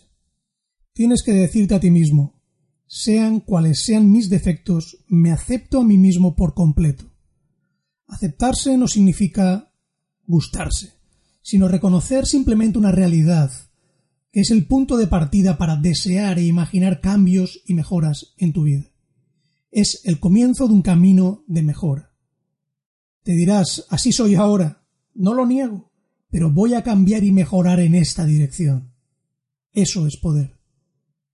Tienes 0.93 1.25
que 1.25 1.33
decirte 1.33 1.75
a 1.75 1.81
ti 1.81 1.91
mismo, 1.91 2.41
sean 2.87 3.41
cuales 3.41 3.83
sean 3.85 4.09
mis 4.09 4.31
defectos, 4.31 5.05
me 5.09 5.33
acepto 5.33 5.81
a 5.81 5.85
mí 5.85 5.99
mismo 5.99 6.37
por 6.37 6.55
completo. 6.55 7.11
Aceptarse 8.07 8.79
no 8.79 8.87
significa 8.87 9.73
gustarse, 10.29 10.93
sino 11.43 11.67
reconocer 11.67 12.25
simplemente 12.25 12.79
una 12.79 12.93
realidad, 12.93 13.51
que 14.31 14.43
es 14.43 14.53
el 14.53 14.69
punto 14.69 14.97
de 14.97 15.09
partida 15.09 15.59
para 15.59 15.75
desear 15.75 16.39
e 16.39 16.45
imaginar 16.45 17.01
cambios 17.01 17.65
y 17.67 17.75
mejoras 17.75 18.33
en 18.37 18.53
tu 18.53 18.63
vida. 18.63 18.93
Es 19.73 20.03
el 20.05 20.21
comienzo 20.21 20.69
de 20.69 20.75
un 20.75 20.83
camino 20.83 21.43
de 21.49 21.63
mejora. 21.63 22.15
Te 23.25 23.33
dirás, 23.33 23.87
así 23.91 24.13
soy 24.13 24.37
ahora. 24.37 24.87
No 25.15 25.35
lo 25.35 25.47
niego 25.47 25.92
pero 26.33 26.51
voy 26.51 26.73
a 26.73 26.83
cambiar 26.83 27.25
y 27.25 27.31
mejorar 27.31 27.79
en 27.79 27.95
esta 27.95 28.25
dirección. 28.25 28.95
Eso 29.71 30.07
es 30.07 30.17
poder. 30.17 30.59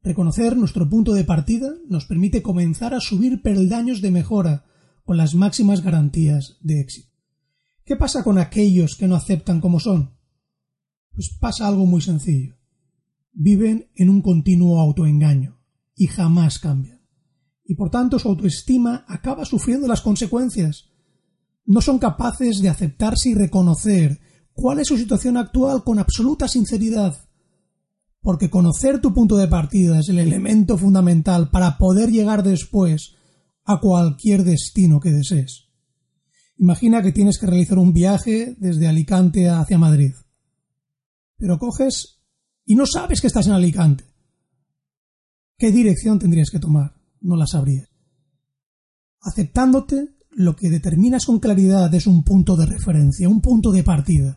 Reconocer 0.02 0.56
nuestro 0.56 0.90
punto 0.90 1.14
de 1.14 1.22
partida 1.22 1.70
nos 1.88 2.04
permite 2.04 2.42
comenzar 2.42 2.94
a 2.94 3.00
subir 3.00 3.40
peldaños 3.40 4.02
de 4.02 4.10
mejora 4.10 4.64
con 5.04 5.16
las 5.16 5.36
máximas 5.36 5.82
garantías 5.82 6.58
de 6.62 6.80
éxito. 6.80 7.12
¿Qué 7.84 7.94
pasa 7.94 8.24
con 8.24 8.38
aquellos 8.38 8.96
que 8.96 9.06
no 9.06 9.14
aceptan 9.14 9.60
como 9.60 9.78
son? 9.78 10.16
Pues 11.12 11.30
pasa 11.38 11.68
algo 11.68 11.86
muy 11.86 12.00
sencillo. 12.00 12.56
Viven 13.32 13.92
en 13.94 14.10
un 14.10 14.20
continuo 14.20 14.80
autoengaño 14.80 15.60
y 15.94 16.08
jamás 16.08 16.58
cambian. 16.58 17.02
Y 17.64 17.76
por 17.76 17.90
tanto 17.90 18.18
su 18.18 18.28
autoestima 18.28 19.04
acaba 19.06 19.44
sufriendo 19.44 19.86
las 19.86 20.00
consecuencias. 20.00 20.90
No 21.64 21.82
son 21.82 22.00
capaces 22.00 22.60
de 22.60 22.68
aceptarse 22.68 23.28
y 23.28 23.34
reconocer 23.34 24.26
cuál 24.60 24.80
es 24.80 24.88
su 24.88 24.98
situación 24.98 25.36
actual 25.36 25.84
con 25.84 26.00
absoluta 26.00 26.48
sinceridad. 26.48 27.16
Porque 28.20 28.50
conocer 28.50 29.00
tu 29.00 29.14
punto 29.14 29.36
de 29.36 29.46
partida 29.46 30.00
es 30.00 30.08
el 30.08 30.18
elemento 30.18 30.76
fundamental 30.76 31.50
para 31.50 31.78
poder 31.78 32.10
llegar 32.10 32.42
después 32.42 33.14
a 33.64 33.78
cualquier 33.78 34.42
destino 34.42 34.98
que 34.98 35.12
desees. 35.12 35.68
Imagina 36.56 37.02
que 37.02 37.12
tienes 37.12 37.38
que 37.38 37.46
realizar 37.46 37.78
un 37.78 37.92
viaje 37.92 38.56
desde 38.58 38.88
Alicante 38.88 39.48
hacia 39.48 39.78
Madrid. 39.78 40.14
Pero 41.36 41.60
coges 41.60 42.20
y 42.66 42.74
no 42.74 42.84
sabes 42.84 43.20
que 43.20 43.28
estás 43.28 43.46
en 43.46 43.52
Alicante. 43.52 44.06
¿Qué 45.56 45.70
dirección 45.70 46.18
tendrías 46.18 46.50
que 46.50 46.58
tomar? 46.58 46.94
No 47.20 47.36
la 47.36 47.46
sabrías. 47.46 47.88
Aceptándote, 49.20 50.16
lo 50.30 50.56
que 50.56 50.68
determinas 50.68 51.26
con 51.26 51.38
claridad 51.38 51.94
es 51.94 52.08
un 52.08 52.24
punto 52.24 52.56
de 52.56 52.66
referencia, 52.66 53.28
un 53.28 53.40
punto 53.40 53.70
de 53.70 53.84
partida 53.84 54.36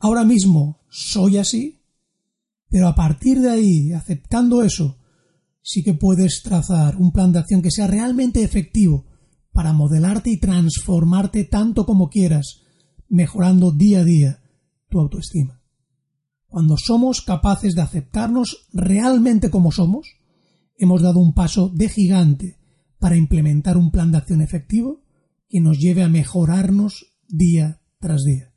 ahora 0.00 0.24
mismo 0.24 0.80
soy 0.88 1.36
así, 1.36 1.80
pero 2.68 2.88
a 2.88 2.94
partir 2.94 3.40
de 3.40 3.50
ahí, 3.50 3.92
aceptando 3.92 4.62
eso, 4.62 4.98
sí 5.62 5.82
que 5.82 5.94
puedes 5.94 6.42
trazar 6.42 6.96
un 6.96 7.12
plan 7.12 7.32
de 7.32 7.38
acción 7.38 7.62
que 7.62 7.70
sea 7.70 7.86
realmente 7.86 8.42
efectivo 8.42 9.06
para 9.52 9.72
modelarte 9.72 10.30
y 10.30 10.38
transformarte 10.38 11.44
tanto 11.44 11.86
como 11.86 12.10
quieras, 12.10 12.62
mejorando 13.08 13.72
día 13.72 14.00
a 14.00 14.04
día 14.04 14.42
tu 14.88 15.00
autoestima. 15.00 15.60
Cuando 16.46 16.76
somos 16.76 17.22
capaces 17.22 17.74
de 17.74 17.82
aceptarnos 17.82 18.68
realmente 18.72 19.50
como 19.50 19.70
somos, 19.70 20.16
hemos 20.76 21.02
dado 21.02 21.20
un 21.20 21.34
paso 21.34 21.68
de 21.68 21.88
gigante 21.88 22.58
para 22.98 23.16
implementar 23.16 23.76
un 23.76 23.90
plan 23.90 24.10
de 24.12 24.18
acción 24.18 24.40
efectivo 24.40 25.02
que 25.48 25.60
nos 25.60 25.78
lleve 25.78 26.02
a 26.02 26.08
mejorarnos 26.08 27.06
día 27.28 27.80
tras 27.98 28.22
día. 28.24 28.49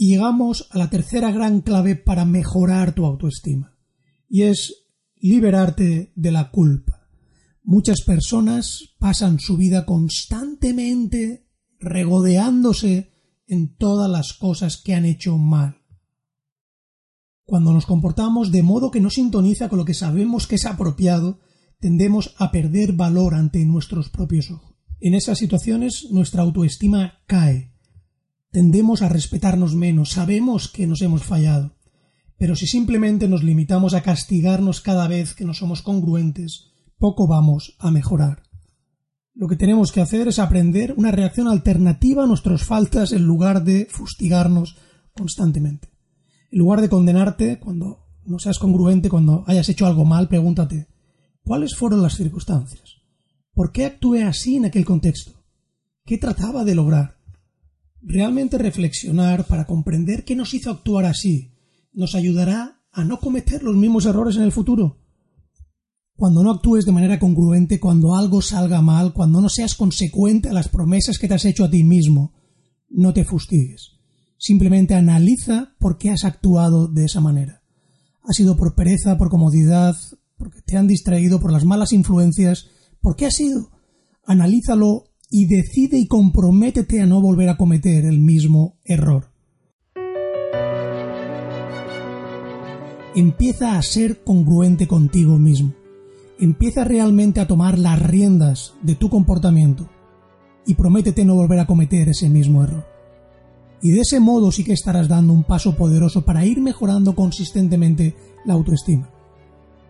Y 0.00 0.10
llegamos 0.10 0.68
a 0.70 0.78
la 0.78 0.90
tercera 0.90 1.32
gran 1.32 1.60
clave 1.60 1.96
para 1.96 2.24
mejorar 2.24 2.94
tu 2.94 3.04
autoestima, 3.04 3.76
y 4.28 4.42
es 4.42 4.86
liberarte 5.16 6.12
de 6.14 6.30
la 6.30 6.52
culpa. 6.52 7.08
Muchas 7.64 8.02
personas 8.02 8.94
pasan 9.00 9.40
su 9.40 9.56
vida 9.56 9.86
constantemente 9.86 11.48
regodeándose 11.80 13.12
en 13.48 13.74
todas 13.74 14.08
las 14.08 14.34
cosas 14.34 14.80
que 14.80 14.94
han 14.94 15.04
hecho 15.04 15.36
mal. 15.36 15.78
Cuando 17.44 17.72
nos 17.72 17.84
comportamos 17.84 18.52
de 18.52 18.62
modo 18.62 18.92
que 18.92 19.00
no 19.00 19.10
sintoniza 19.10 19.68
con 19.68 19.80
lo 19.80 19.84
que 19.84 19.94
sabemos 19.94 20.46
que 20.46 20.54
es 20.54 20.66
apropiado, 20.66 21.40
tendemos 21.80 22.36
a 22.38 22.52
perder 22.52 22.92
valor 22.92 23.34
ante 23.34 23.64
nuestros 23.64 24.10
propios 24.10 24.52
ojos. 24.52 24.76
En 25.00 25.14
esas 25.14 25.38
situaciones 25.38 26.06
nuestra 26.12 26.42
autoestima 26.42 27.24
cae 27.26 27.74
Tendemos 28.50 29.02
a 29.02 29.08
respetarnos 29.08 29.74
menos, 29.74 30.10
sabemos 30.10 30.68
que 30.68 30.86
nos 30.86 31.02
hemos 31.02 31.22
fallado. 31.22 31.76
Pero 32.38 32.56
si 32.56 32.66
simplemente 32.66 33.28
nos 33.28 33.42
limitamos 33.42 33.94
a 33.94 34.02
castigarnos 34.02 34.80
cada 34.80 35.08
vez 35.08 35.34
que 35.34 35.44
no 35.44 35.54
somos 35.54 35.82
congruentes, 35.82 36.70
poco 36.98 37.26
vamos 37.26 37.76
a 37.78 37.90
mejorar. 37.90 38.42
Lo 39.34 39.48
que 39.48 39.56
tenemos 39.56 39.92
que 39.92 40.00
hacer 40.00 40.28
es 40.28 40.38
aprender 40.38 40.94
una 40.96 41.10
reacción 41.10 41.48
alternativa 41.48 42.24
a 42.24 42.26
nuestras 42.26 42.64
faltas 42.64 43.12
en 43.12 43.24
lugar 43.24 43.64
de 43.64 43.86
fustigarnos 43.90 44.76
constantemente. 45.14 45.88
En 46.50 46.58
lugar 46.58 46.80
de 46.80 46.88
condenarte 46.88 47.58
cuando 47.58 48.06
no 48.24 48.38
seas 48.38 48.58
congruente, 48.58 49.08
cuando 49.08 49.44
hayas 49.46 49.68
hecho 49.68 49.86
algo 49.86 50.04
mal, 50.04 50.28
pregúntate 50.28 50.88
¿cuáles 51.48 51.74
fueron 51.74 52.02
las 52.02 52.16
circunstancias? 52.16 52.98
¿Por 53.54 53.72
qué 53.72 53.86
actué 53.86 54.22
así 54.22 54.56
en 54.56 54.66
aquel 54.66 54.84
contexto? 54.84 55.32
¿Qué 56.04 56.18
trataba 56.18 56.64
de 56.64 56.74
lograr? 56.74 57.17
Realmente 58.00 58.58
reflexionar 58.58 59.46
para 59.46 59.66
comprender 59.66 60.24
qué 60.24 60.36
nos 60.36 60.54
hizo 60.54 60.70
actuar 60.70 61.04
así 61.04 61.52
nos 61.92 62.14
ayudará 62.14 62.80
a 62.92 63.04
no 63.04 63.18
cometer 63.18 63.62
los 63.62 63.76
mismos 63.76 64.06
errores 64.06 64.36
en 64.36 64.42
el 64.42 64.52
futuro. 64.52 64.98
Cuando 66.14 66.42
no 66.42 66.52
actúes 66.52 66.84
de 66.84 66.92
manera 66.92 67.18
congruente, 67.18 67.80
cuando 67.80 68.14
algo 68.14 68.40
salga 68.40 68.80
mal, 68.82 69.12
cuando 69.12 69.40
no 69.40 69.48
seas 69.48 69.74
consecuente 69.74 70.48
a 70.48 70.52
las 70.52 70.68
promesas 70.68 71.18
que 71.18 71.28
te 71.28 71.34
has 71.34 71.44
hecho 71.44 71.64
a 71.64 71.70
ti 71.70 71.82
mismo, 71.84 72.34
no 72.88 73.12
te 73.12 73.24
fustigues. 73.24 73.98
Simplemente 74.36 74.94
analiza 74.94 75.74
por 75.80 75.98
qué 75.98 76.10
has 76.10 76.24
actuado 76.24 76.86
de 76.86 77.04
esa 77.04 77.20
manera. 77.20 77.62
¿Ha 78.22 78.32
sido 78.32 78.56
por 78.56 78.74
pereza, 78.74 79.18
por 79.18 79.28
comodidad, 79.28 79.96
porque 80.36 80.60
te 80.62 80.76
han 80.76 80.86
distraído 80.86 81.40
por 81.40 81.52
las 81.52 81.64
malas 81.64 81.92
influencias? 81.92 82.66
¿Por 83.00 83.16
qué 83.16 83.26
ha 83.26 83.30
sido? 83.30 83.70
Analízalo 84.24 85.04
y 85.30 85.46
decide 85.46 85.98
y 85.98 86.06
comprométete 86.06 87.00
a 87.00 87.06
no 87.06 87.20
volver 87.20 87.48
a 87.48 87.56
cometer 87.56 88.04
el 88.04 88.18
mismo 88.18 88.76
error. 88.84 89.30
Empieza 93.14 93.76
a 93.76 93.82
ser 93.82 94.22
congruente 94.22 94.86
contigo 94.86 95.38
mismo. 95.38 95.74
Empieza 96.38 96.84
realmente 96.84 97.40
a 97.40 97.48
tomar 97.48 97.78
las 97.78 98.00
riendas 98.00 98.74
de 98.82 98.94
tu 98.94 99.10
comportamiento 99.10 99.88
y 100.66 100.74
prométete 100.74 101.24
no 101.24 101.34
volver 101.34 101.58
a 101.58 101.66
cometer 101.66 102.08
ese 102.08 102.28
mismo 102.28 102.62
error. 102.62 102.86
Y 103.82 103.90
de 103.90 104.00
ese 104.00 104.20
modo 104.20 104.52
sí 104.52 104.64
que 104.64 104.72
estarás 104.72 105.08
dando 105.08 105.32
un 105.32 105.44
paso 105.44 105.76
poderoso 105.76 106.24
para 106.24 106.44
ir 106.44 106.60
mejorando 106.60 107.14
consistentemente 107.14 108.14
la 108.44 108.54
autoestima. 108.54 109.10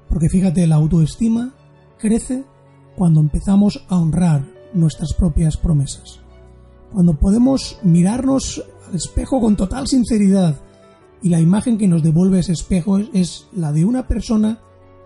Porque 0.09 0.29
fíjate, 0.29 0.67
la 0.67 0.77
autoestima 0.77 1.55
crece 1.99 2.45
cuando 2.97 3.21
empezamos 3.21 3.85
a 3.89 3.99
honrar 3.99 4.58
nuestras 4.79 5.13
propias 5.13 5.57
promesas. 5.57 6.21
Cuando 6.93 7.15
podemos 7.15 7.79
mirarnos 7.83 8.65
al 8.89 8.95
espejo 8.95 9.41
con 9.41 9.57
total 9.57 9.87
sinceridad 9.87 10.57
y 11.23 11.29
la 11.29 11.41
imagen 11.41 11.77
que 11.79 11.89
nos 11.89 12.03
devuelve 12.03 12.39
ese 12.39 12.53
espejo 12.53 12.99
es, 12.99 13.47
la 13.53 13.73
de 13.73 13.85
una 13.85 14.07
persona 14.07 14.61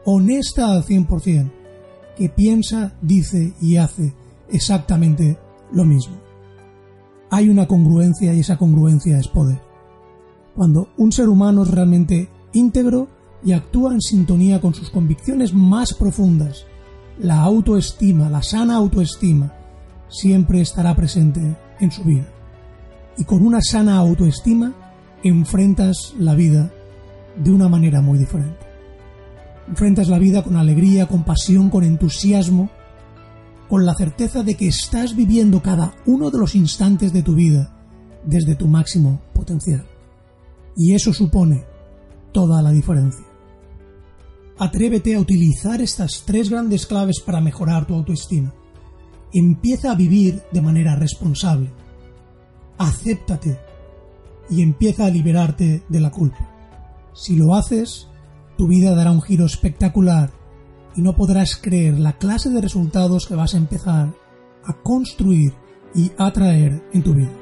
honesta 0.05 0.73
al 0.73 0.85
100%, 0.85 1.51
que 2.17 2.29
piensa, 2.29 2.95
dice 3.01 3.55
y 3.61 3.77
hace 3.77 4.15
exactamente 4.49 5.39
lo 5.73 5.85
mismo. 5.85 6.17
Hay 7.31 7.49
una 7.49 7.67
congruencia 7.67 8.35
y 8.35 8.41
esa 8.41 8.59
congruencia 8.59 9.19
es 9.19 9.29
poder. 9.29 9.61
Cuando 10.55 10.89
un 10.99 11.13
ser 11.13 11.29
humano 11.29 11.63
es 11.63 11.71
realmente 11.71 12.29
íntegro 12.53 13.09
y 13.43 13.53
actúa 13.53 13.95
en 13.95 14.03
sintonía 14.03 14.61
con 14.61 14.75
sus 14.75 14.91
convicciones 14.91 15.55
más 15.55 15.95
profundas, 15.95 16.67
la 17.19 17.41
autoestima, 17.41 18.29
la 18.29 18.43
sana 18.43 18.77
autoestima, 18.77 19.55
siempre 20.13 20.61
estará 20.61 20.95
presente 20.95 21.57
en 21.81 21.91
su 21.91 22.05
vida. 22.05 22.27
Y 23.19 23.25
con 23.25 23.45
una 23.45 23.61
sana 23.61 23.97
autoestima 23.97 24.73
enfrentas 25.25 26.15
la 26.19 26.35
vida 26.35 26.71
de 27.37 27.51
una 27.51 27.69
manera 27.69 28.01
muy 28.01 28.19
diferente. 28.19 28.59
Enfrentas 29.69 30.09
la 30.09 30.19
vida 30.19 30.43
con 30.43 30.57
alegría, 30.57 31.07
con 31.07 31.25
pasión, 31.25 31.71
con 31.71 31.85
entusiasmo, 31.85 32.71
con 33.69 33.87
la 33.87 33.95
certeza 33.95 34.43
de 34.43 34.55
que 34.55 34.69
estás 34.69 35.17
viviendo 35.17 35.63
cada 35.63 35.95
uno 36.07 36.31
de 36.31 36.39
los 36.39 36.55
instantes 36.55 37.13
de 37.13 37.23
tu 37.23 37.35
vida 37.35 37.75
desde 38.25 38.55
tu 38.55 38.69
máximo 38.69 39.21
potencial. 39.33 39.87
Y 40.77 40.95
eso 40.95 41.13
supone 41.13 41.65
toda 42.33 42.63
la 42.63 42.71
diferencia. 42.71 43.25
Atrévete 44.59 45.15
a 45.15 45.21
utilizar 45.21 45.81
estas 45.81 46.25
tres 46.27 46.51
grandes 46.51 46.87
claves 46.87 47.21
para 47.21 47.41
mejorar 47.41 47.87
tu 47.87 47.95
autoestima. 47.95 48.53
Empieza 49.33 49.93
a 49.93 49.95
vivir 49.95 50.43
de 50.53 50.61
manera 50.61 50.97
responsable. 50.97 51.71
Acéptate 52.79 53.59
y 54.51 54.63
empieza 54.63 55.07
a 55.07 55.11
liberarte 55.11 55.83
de 55.89 56.01
la 56.01 56.11
culpa. 56.11 56.49
Si 57.15 57.37
lo 57.37 57.55
haces, 57.55 58.09
tu 58.57 58.67
vida 58.67 58.95
dará 58.95 59.11
un 59.11 59.23
giro 59.23 59.47
espectacular 59.47 60.31
y 60.95 61.03
no 61.03 61.17
podrás 61.17 61.57
creer 61.57 61.99
la 61.99 62.19
clase 62.19 62.51
de 62.51 62.61
resultados 62.61 63.27
que 63.27 63.35
vas 63.35 63.55
a 63.55 63.59
empezar 63.59 64.15
a 64.65 64.73
construir 64.83 65.53
y 65.95 66.13
atraer 66.19 66.83
en 66.93 67.03
tu 67.03 67.15
vida. 67.15 67.42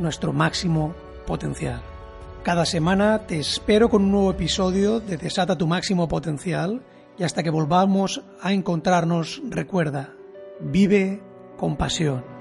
nuestro 0.00 0.32
máximo 0.32 0.94
potencial. 1.26 1.80
Cada 2.42 2.64
semana 2.64 3.26
te 3.26 3.38
espero 3.38 3.88
con 3.90 4.02
un 4.02 4.12
nuevo 4.12 4.30
episodio 4.30 4.98
de 4.98 5.18
Desata 5.18 5.56
tu 5.56 5.66
máximo 5.66 6.08
potencial 6.08 6.82
y 7.18 7.22
hasta 7.22 7.42
que 7.42 7.50
volvamos 7.50 8.22
a 8.40 8.52
encontrarnos 8.52 9.42
recuerda, 9.48 10.14
vive 10.58 11.22
con 11.58 11.76
pasión. 11.76 12.39